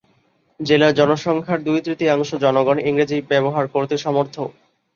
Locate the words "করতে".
3.67-3.95